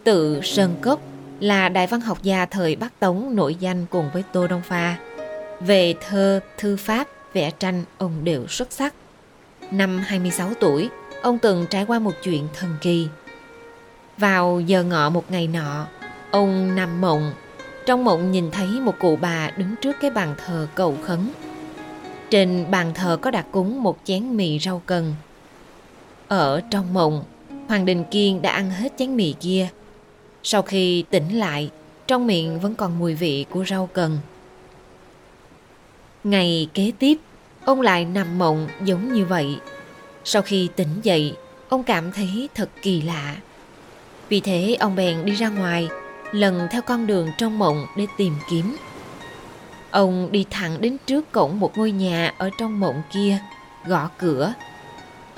tự 0.04 0.40
Sơn 0.42 0.74
Cốc, 0.80 1.00
là 1.40 1.68
đại 1.68 1.86
văn 1.86 2.00
học 2.00 2.22
gia 2.22 2.46
thời 2.46 2.76
Bắc 2.76 3.00
Tống 3.00 3.36
nổi 3.36 3.54
danh 3.54 3.86
cùng 3.90 4.10
với 4.12 4.22
Tô 4.32 4.46
Đông 4.46 4.62
Pha. 4.62 4.96
Về 5.60 5.94
thơ, 6.08 6.40
thư 6.58 6.76
pháp, 6.76 7.08
vẽ 7.32 7.50
tranh, 7.50 7.84
ông 7.98 8.24
đều 8.24 8.46
xuất 8.46 8.72
sắc. 8.72 8.94
Năm 9.70 9.98
26 9.98 10.54
tuổi, 10.60 10.88
ông 11.22 11.38
từng 11.38 11.66
trải 11.70 11.84
qua 11.84 11.98
một 11.98 12.14
chuyện 12.22 12.48
thần 12.54 12.70
kỳ. 12.80 13.08
Vào 14.18 14.60
giờ 14.60 14.82
ngọ 14.82 15.10
một 15.10 15.30
ngày 15.30 15.46
nọ, 15.46 15.86
ông 16.30 16.76
nằm 16.76 17.00
mộng. 17.00 17.32
Trong 17.86 18.04
mộng 18.04 18.32
nhìn 18.32 18.50
thấy 18.50 18.66
một 18.66 18.94
cụ 18.98 19.18
bà 19.20 19.50
đứng 19.56 19.74
trước 19.80 19.96
cái 20.00 20.10
bàn 20.10 20.34
thờ 20.46 20.66
cầu 20.74 20.96
khấn. 21.02 21.28
Trên 22.30 22.70
bàn 22.70 22.94
thờ 22.94 23.18
có 23.22 23.30
đặt 23.30 23.46
cúng 23.52 23.82
một 23.82 23.98
chén 24.04 24.36
mì 24.36 24.58
rau 24.58 24.82
cần. 24.86 25.14
Ở 26.28 26.60
trong 26.70 26.94
mộng, 26.94 27.24
Hoàng 27.68 27.84
Đình 27.84 28.04
Kiên 28.10 28.42
đã 28.42 28.50
ăn 28.52 28.70
hết 28.70 28.92
chén 28.98 29.16
mì 29.16 29.34
kia. 29.40 29.68
Sau 30.42 30.62
khi 30.62 31.04
tỉnh 31.10 31.38
lại, 31.38 31.70
trong 32.06 32.26
miệng 32.26 32.60
vẫn 32.60 32.74
còn 32.74 32.98
mùi 32.98 33.14
vị 33.14 33.46
của 33.50 33.64
rau 33.64 33.88
cần. 33.92 34.18
Ngày 36.24 36.68
kế 36.74 36.92
tiếp, 36.98 37.18
ông 37.64 37.80
lại 37.80 38.04
nằm 38.04 38.38
mộng 38.38 38.68
giống 38.84 39.12
như 39.12 39.24
vậy. 39.24 39.56
Sau 40.24 40.42
khi 40.42 40.68
tỉnh 40.76 41.00
dậy, 41.02 41.34
ông 41.68 41.82
cảm 41.82 42.12
thấy 42.12 42.48
thật 42.54 42.70
kỳ 42.82 43.02
lạ. 43.02 43.36
Vì 44.28 44.40
thế 44.40 44.76
ông 44.80 44.96
bèn 44.96 45.24
đi 45.24 45.32
ra 45.32 45.48
ngoài, 45.48 45.88
lần 46.32 46.68
theo 46.70 46.82
con 46.82 47.06
đường 47.06 47.28
trong 47.38 47.58
mộng 47.58 47.86
để 47.96 48.06
tìm 48.16 48.34
kiếm. 48.50 48.76
Ông 49.96 50.32
đi 50.32 50.44
thẳng 50.50 50.80
đến 50.80 50.96
trước 51.06 51.32
cổng 51.32 51.60
một 51.60 51.78
ngôi 51.78 51.90
nhà 51.90 52.32
ở 52.38 52.50
trong 52.58 52.80
mộng 52.80 53.02
kia, 53.12 53.38
gõ 53.86 54.10
cửa. 54.18 54.52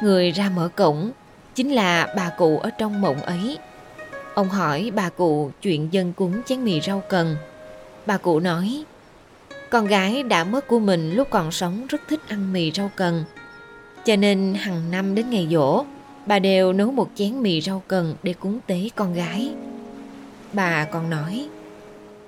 Người 0.01 0.31
ra 0.31 0.51
mở 0.57 0.69
cổng 0.77 1.11
chính 1.55 1.71
là 1.71 2.15
bà 2.17 2.31
cụ 2.39 2.59
ở 2.59 2.71
trong 2.71 3.01
mộng 3.01 3.23
ấy. 3.23 3.59
Ông 4.35 4.49
hỏi 4.49 4.91
bà 4.95 5.09
cụ 5.09 5.51
chuyện 5.63 5.93
dân 5.93 6.13
cúng 6.13 6.43
chén 6.47 6.65
mì 6.65 6.81
rau 6.81 7.03
cần. 7.09 7.37
Bà 8.07 8.17
cụ 8.17 8.41
nói, 8.41 8.85
con 9.71 9.87
gái 9.87 10.23
đã 10.23 10.45
mất 10.45 10.69
của 10.69 10.79
mình 10.79 11.15
lúc 11.15 11.29
còn 11.31 11.53
sống 11.53 11.87
rất 11.87 12.01
thích 12.09 12.21
ăn 12.29 12.53
mì 12.53 12.73
rau 12.73 12.91
cần. 12.97 13.25
Cho 14.05 14.17
nên 14.17 14.55
hàng 14.55 14.91
năm 14.91 15.15
đến 15.15 15.31
ngày 15.31 15.49
dỗ, 15.51 15.85
bà 16.27 16.39
đều 16.39 16.73
nấu 16.73 16.91
một 16.91 17.11
chén 17.15 17.43
mì 17.43 17.61
rau 17.61 17.83
cần 17.89 18.15
để 18.23 18.33
cúng 18.33 18.59
tế 18.67 18.89
con 18.97 19.15
gái. 19.15 19.51
Bà 20.53 20.85
còn 20.85 21.11
nói, 21.11 21.49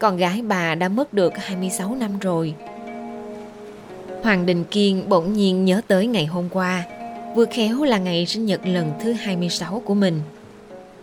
con 0.00 0.16
gái 0.16 0.42
bà 0.42 0.74
đã 0.74 0.88
mất 0.88 1.12
được 1.12 1.32
26 1.36 1.94
năm 1.94 2.18
rồi. 2.18 2.54
Hoàng 4.22 4.46
Đình 4.46 4.64
Kiên 4.64 5.08
bỗng 5.08 5.32
nhiên 5.32 5.64
nhớ 5.64 5.80
tới 5.88 6.06
ngày 6.06 6.26
hôm 6.26 6.48
qua, 6.48 6.84
vừa 7.34 7.44
khéo 7.44 7.84
là 7.84 7.98
ngày 7.98 8.26
sinh 8.26 8.46
nhật 8.46 8.60
lần 8.64 8.92
thứ 9.02 9.12
26 9.12 9.82
của 9.84 9.94
mình. 9.94 10.20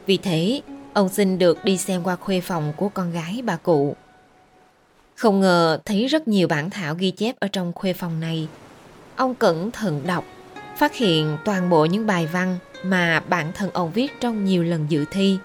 Vì 0.06 0.18
thế, 0.18 0.62
ông 0.94 1.10
xin 1.10 1.40
được 1.40 1.66
đi 1.66 1.78
xem 1.78 2.04
qua 2.04 2.16
khuê 2.16 2.42
phòng 2.42 2.74
của 2.78 2.90
con 2.90 3.12
gái 3.12 3.42
bà 3.46 3.56
cụ. 3.56 3.96
Không 5.16 5.40
ngờ 5.40 5.80
thấy 5.86 6.08
rất 6.08 6.28
nhiều 6.28 6.48
bản 6.48 6.70
thảo 6.70 6.96
ghi 6.96 7.12
chép 7.12 7.40
ở 7.40 7.48
trong 7.48 7.74
khuê 7.74 7.94
phòng 7.94 8.20
này. 8.20 8.48
Ông 9.16 9.36
cẩn 9.36 9.72
thận 9.72 10.02
đọc, 10.08 10.26
phát 10.78 10.96
hiện 10.96 11.38
toàn 11.46 11.70
bộ 11.70 11.86
những 11.86 12.08
bài 12.08 12.28
văn 12.28 12.58
mà 12.84 13.20
bản 13.20 13.52
thân 13.54 13.70
ông 13.74 13.92
viết 13.92 14.12
trong 14.20 14.46
nhiều 14.46 14.64
lần 14.64 14.86
dự 14.90 15.06
thi 15.12 15.38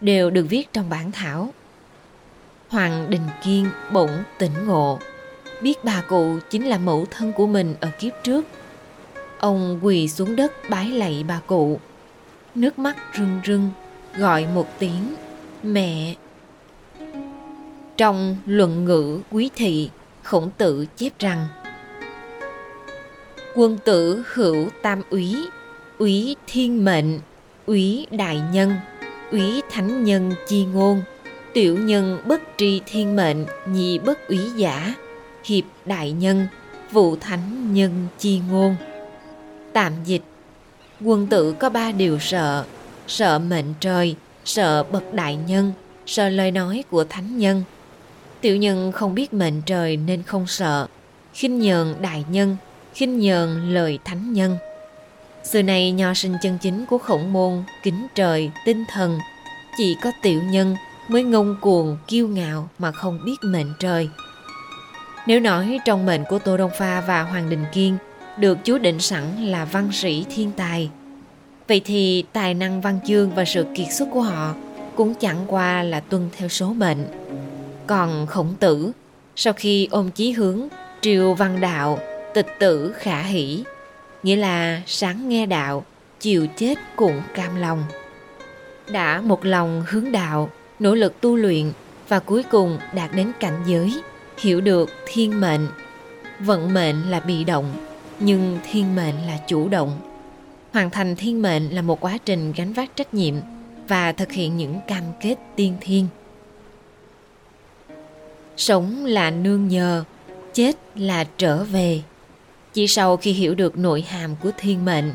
đều 0.00 0.30
được 0.30 0.46
viết 0.48 0.72
trong 0.72 0.90
bản 0.90 1.12
thảo. 1.12 1.52
Hoàng 2.70 3.10
Đình 3.10 3.28
Kiên 3.44 3.66
bỗng 3.92 4.22
tỉnh 4.38 4.66
ngộ, 4.66 4.98
biết 5.62 5.84
bà 5.84 6.02
cụ 6.08 6.38
chính 6.50 6.68
là 6.68 6.78
mẫu 6.78 7.06
thân 7.10 7.32
của 7.32 7.46
mình 7.46 7.74
ở 7.80 7.90
kiếp 7.98 8.12
trước. 8.24 8.46
Ông 9.38 9.80
quỳ 9.82 10.08
xuống 10.08 10.36
đất 10.36 10.52
bái 10.70 10.88
lạy 10.88 11.24
bà 11.28 11.40
cụ, 11.46 11.80
nước 12.54 12.78
mắt 12.78 12.96
rưng 13.18 13.40
rưng, 13.46 13.70
gọi 14.16 14.46
một 14.54 14.68
tiếng 14.78 15.14
mẹ. 15.62 16.14
Trong 17.96 18.36
luận 18.46 18.84
ngữ 18.84 19.20
quý 19.30 19.50
thị, 19.54 19.90
khổng 20.22 20.50
tử 20.58 20.86
chép 20.96 21.18
rằng 21.18 21.46
Quân 23.54 23.78
tử 23.84 24.22
hữu 24.32 24.68
tam 24.82 25.02
úy, 25.10 25.36
úy 25.98 26.36
thiên 26.46 26.84
mệnh, 26.84 27.18
úy 27.66 28.06
đại 28.10 28.40
nhân, 28.52 28.72
úy 29.30 29.62
thánh 29.70 30.04
nhân 30.04 30.32
chi 30.46 30.64
ngôn, 30.64 31.02
tiểu 31.54 31.78
nhân 31.78 32.18
bất 32.26 32.40
tri 32.56 32.80
thiên 32.86 33.16
mệnh, 33.16 33.46
nhị 33.66 33.98
bất 33.98 34.28
úy 34.28 34.38
giả, 34.56 34.94
hiệp 35.44 35.64
đại 35.84 36.12
nhân, 36.12 36.46
vụ 36.92 37.16
thánh 37.16 37.74
nhân 37.74 38.06
chi 38.18 38.40
ngôn. 38.50 38.76
Tạm 39.72 39.92
dịch 40.04 40.22
Quân 41.04 41.26
tử 41.26 41.52
có 41.52 41.70
ba 41.70 41.92
điều 41.92 42.18
sợ, 42.18 42.64
sợ 43.06 43.38
mệnh 43.38 43.74
trời, 43.80 44.16
sợ 44.44 44.82
bậc 44.82 45.14
đại 45.14 45.36
nhân, 45.36 45.72
sợ 46.06 46.28
lời 46.28 46.50
nói 46.50 46.84
của 46.90 47.04
thánh 47.04 47.38
nhân. 47.38 47.62
Tiểu 48.40 48.56
nhân 48.56 48.92
không 48.92 49.14
biết 49.14 49.32
mệnh 49.34 49.62
trời 49.66 49.96
nên 49.96 50.22
không 50.22 50.46
sợ, 50.46 50.86
khinh 51.34 51.58
nhờn 51.58 51.94
đại 52.00 52.24
nhân, 52.30 52.56
khinh 52.94 53.18
nhờn 53.18 53.74
lời 53.74 53.98
thánh 54.04 54.32
nhân. 54.32 54.56
Xưa 55.44 55.62
này 55.62 55.92
nho 55.92 56.14
sinh 56.14 56.34
chân 56.42 56.58
chính 56.62 56.86
của 56.86 56.98
khổng 56.98 57.32
môn, 57.32 57.62
kính 57.82 58.06
trời, 58.14 58.50
tinh 58.64 58.84
thần, 58.92 59.18
chỉ 59.78 59.96
có 60.02 60.12
tiểu 60.22 60.42
nhân 60.42 60.76
mới 61.10 61.22
ngông 61.22 61.56
cuồng, 61.60 61.96
kiêu 62.08 62.28
ngạo 62.28 62.68
mà 62.78 62.92
không 62.92 63.24
biết 63.24 63.36
mệnh 63.42 63.72
trời. 63.78 64.08
Nếu 65.26 65.40
nói 65.40 65.78
trong 65.84 66.06
mệnh 66.06 66.24
của 66.28 66.38
Tô 66.38 66.56
Đông 66.56 66.70
Pha 66.78 67.00
và 67.00 67.22
Hoàng 67.22 67.50
Đình 67.50 67.64
Kiên 67.72 67.96
được 68.36 68.58
chú 68.64 68.78
định 68.78 69.00
sẵn 69.00 69.44
là 69.44 69.64
văn 69.64 69.88
sĩ 69.92 70.24
thiên 70.34 70.50
tài, 70.56 70.90
vậy 71.68 71.80
thì 71.84 72.24
tài 72.32 72.54
năng 72.54 72.80
văn 72.80 72.98
chương 73.06 73.30
và 73.34 73.44
sự 73.44 73.66
kiệt 73.74 73.86
xuất 73.92 74.08
của 74.12 74.20
họ 74.20 74.54
cũng 74.96 75.14
chẳng 75.14 75.44
qua 75.46 75.82
là 75.82 76.00
tuân 76.00 76.28
theo 76.36 76.48
số 76.48 76.72
mệnh. 76.72 77.06
Còn 77.86 78.26
khổng 78.26 78.54
tử, 78.60 78.92
sau 79.36 79.52
khi 79.52 79.88
ôm 79.90 80.10
chí 80.10 80.32
hướng 80.32 80.68
triều 81.00 81.34
văn 81.34 81.60
đạo, 81.60 81.98
tịch 82.34 82.46
tử 82.58 82.92
khả 82.98 83.22
hỷ, 83.22 83.64
nghĩa 84.22 84.36
là 84.36 84.82
sáng 84.86 85.28
nghe 85.28 85.46
đạo, 85.46 85.84
chiều 86.20 86.46
chết 86.56 86.78
cũng 86.96 87.22
cam 87.34 87.56
lòng. 87.56 87.84
Đã 88.92 89.20
một 89.20 89.44
lòng 89.44 89.84
hướng 89.86 90.12
đạo, 90.12 90.50
nỗ 90.80 90.94
lực 90.94 91.20
tu 91.20 91.36
luyện 91.36 91.72
và 92.08 92.18
cuối 92.18 92.42
cùng 92.50 92.78
đạt 92.94 93.10
đến 93.14 93.32
cảnh 93.40 93.62
giới, 93.66 94.02
hiểu 94.38 94.60
được 94.60 94.90
thiên 95.06 95.40
mệnh. 95.40 95.68
Vận 96.40 96.74
mệnh 96.74 97.10
là 97.10 97.20
bị 97.20 97.44
động, 97.44 97.72
nhưng 98.20 98.58
thiên 98.70 98.96
mệnh 98.96 99.14
là 99.26 99.38
chủ 99.46 99.68
động. 99.68 100.00
Hoàn 100.72 100.90
thành 100.90 101.16
thiên 101.16 101.42
mệnh 101.42 101.70
là 101.70 101.82
một 101.82 102.00
quá 102.00 102.18
trình 102.24 102.52
gánh 102.56 102.72
vác 102.72 102.96
trách 102.96 103.14
nhiệm 103.14 103.34
và 103.88 104.12
thực 104.12 104.32
hiện 104.32 104.56
những 104.56 104.80
cam 104.88 105.02
kết 105.20 105.36
tiên 105.56 105.74
thiên. 105.80 106.06
Sống 108.56 109.04
là 109.04 109.30
nương 109.30 109.68
nhờ, 109.68 110.04
chết 110.54 110.76
là 110.94 111.24
trở 111.24 111.64
về. 111.64 112.02
Chỉ 112.72 112.86
sau 112.86 113.16
khi 113.16 113.32
hiểu 113.32 113.54
được 113.54 113.78
nội 113.78 114.04
hàm 114.08 114.36
của 114.42 114.50
thiên 114.58 114.84
mệnh 114.84 115.12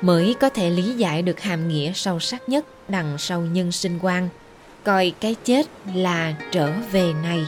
mới 0.00 0.34
có 0.40 0.48
thể 0.48 0.70
lý 0.70 0.82
giải 0.82 1.22
được 1.22 1.40
hàm 1.40 1.68
nghĩa 1.68 1.92
sâu 1.94 2.20
sắc 2.20 2.48
nhất 2.48 2.66
đằng 2.88 3.18
sau 3.18 3.40
nhân 3.40 3.72
sinh 3.72 3.98
quan, 4.02 4.28
coi 4.84 5.14
cái 5.20 5.36
chết 5.44 5.66
là 5.94 6.40
trở 6.52 6.72
về 6.80 7.12
này. 7.12 7.44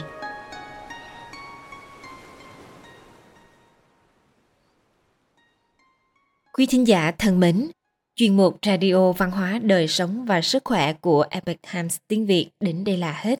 Quý 6.53 6.65
thính 6.65 6.87
giả 6.87 7.11
thân 7.11 7.39
mến, 7.39 7.69
chuyên 8.15 8.37
mục 8.37 8.59
Radio 8.65 9.11
Văn 9.11 9.31
hóa 9.31 9.59
Đời 9.63 9.87
sống 9.87 10.25
và 10.25 10.41
Sức 10.41 10.63
khỏe 10.65 10.93
của 10.93 11.25
Epoch 11.29 11.57
Times 11.73 11.97
tiếng 12.07 12.25
Việt 12.25 12.49
đến 12.59 12.83
đây 12.83 12.97
là 12.97 13.21
hết. 13.21 13.39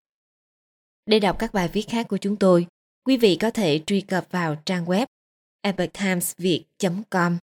Để 1.06 1.20
đọc 1.20 1.40
các 1.40 1.54
bài 1.54 1.70
viết 1.74 1.86
khác 1.90 2.08
của 2.08 2.18
chúng 2.18 2.36
tôi, 2.36 2.68
quý 3.06 3.18
vị 3.18 3.36
có 3.36 3.50
thể 3.50 3.82
truy 3.86 4.02
cập 4.02 4.28
vào 4.32 4.56
trang 4.66 4.86
web 4.86 5.06
epochtimesviet.com. 5.62 7.38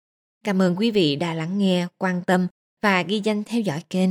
Cảm 0.45 0.63
ơn 0.63 0.77
quý 0.77 0.91
vị 0.91 1.17
đã 1.17 1.35
lắng 1.35 1.59
nghe, 1.59 1.87
quan 1.99 2.23
tâm 2.27 2.47
và 2.83 3.03
ghi 3.03 3.21
danh 3.25 3.45
theo 3.45 3.61
dõi 3.61 3.83
kênh 3.91 4.11